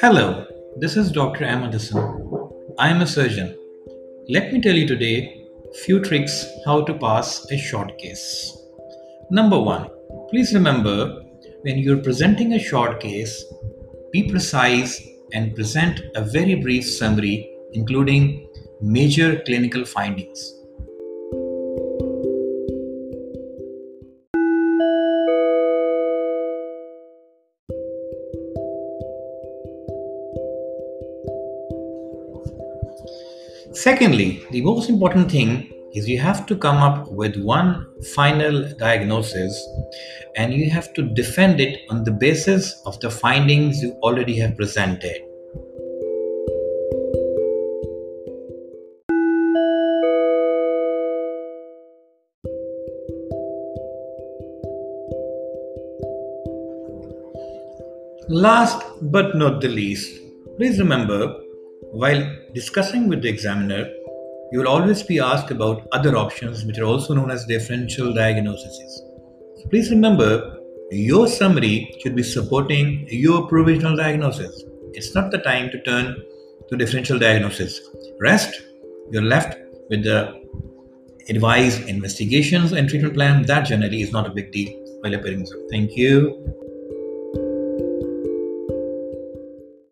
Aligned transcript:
Hello, 0.00 0.46
this 0.76 0.96
is 0.96 1.10
Dr. 1.10 1.44
Amadison. 1.44 2.02
I 2.78 2.88
am 2.88 3.00
a 3.00 3.06
surgeon. 3.06 3.56
Let 4.28 4.52
me 4.52 4.60
tell 4.60 4.74
you 4.74 4.86
today 4.86 5.46
few 5.84 6.00
tricks 6.00 6.46
how 6.64 6.82
to 6.84 6.94
pass 6.94 7.50
a 7.50 7.58
short 7.58 7.98
case. 7.98 8.56
Number 9.30 9.58
1. 9.60 9.88
Please 10.30 10.54
remember 10.54 11.22
when 11.62 11.78
you're 11.78 12.02
presenting 12.02 12.52
a 12.52 12.58
short 12.58 13.00
case, 13.00 13.44
be 14.12 14.28
precise 14.28 15.00
and 15.32 15.54
present 15.54 16.00
a 16.14 16.22
very 16.22 16.54
brief 16.56 16.84
summary 16.84 17.52
including 17.72 18.48
major 18.80 19.40
clinical 19.44 19.84
findings. 19.84 20.61
Secondly, 33.74 34.44
the 34.50 34.60
most 34.60 34.90
important 34.90 35.30
thing 35.30 35.72
is 35.94 36.06
you 36.06 36.18
have 36.18 36.44
to 36.44 36.54
come 36.54 36.76
up 36.76 37.10
with 37.10 37.36
one 37.42 37.86
final 38.14 38.68
diagnosis 38.76 39.66
and 40.36 40.52
you 40.52 40.68
have 40.68 40.92
to 40.92 41.02
defend 41.14 41.58
it 41.58 41.80
on 41.88 42.04
the 42.04 42.10
basis 42.10 42.82
of 42.84 43.00
the 43.00 43.10
findings 43.10 43.82
you 43.82 43.92
already 44.02 44.38
have 44.38 44.56
presented. 44.58 45.16
Last 58.28 58.82
but 59.00 59.34
not 59.34 59.62
the 59.62 59.68
least, 59.68 60.20
please 60.58 60.78
remember 60.78 61.42
while 61.92 62.26
discussing 62.54 63.06
with 63.06 63.20
the 63.20 63.28
examiner, 63.28 63.86
you 64.50 64.60
will 64.60 64.68
always 64.68 65.02
be 65.02 65.20
asked 65.20 65.50
about 65.50 65.86
other 65.92 66.16
options 66.16 66.64
which 66.64 66.78
are 66.78 66.84
also 66.84 67.12
known 67.12 67.30
as 67.30 67.44
differential 67.44 68.14
diagnoses. 68.14 69.02
So 69.58 69.68
please 69.68 69.90
remember, 69.90 70.56
your 70.90 71.28
summary 71.28 71.94
should 72.00 72.16
be 72.16 72.22
supporting 72.22 73.06
your 73.10 73.46
provisional 73.46 73.94
diagnosis. 73.94 74.64
It's 74.94 75.14
not 75.14 75.30
the 75.30 75.38
time 75.38 75.70
to 75.70 75.82
turn 75.82 76.16
to 76.70 76.76
differential 76.76 77.18
diagnosis. 77.18 77.80
Rest, 78.18 78.62
you're 79.10 79.22
left 79.22 79.58
with 79.90 80.04
the 80.04 80.40
advised 81.28 81.88
investigations 81.88 82.72
and 82.72 82.88
treatment 82.88 83.12
plan. 83.12 83.42
That 83.42 83.66
generally 83.66 84.00
is 84.00 84.12
not 84.12 84.26
a 84.26 84.30
big 84.30 84.50
deal 84.50 84.72
while 85.00 85.12
appearing. 85.12 85.46
Thank 85.70 85.94
you. 85.94 86.61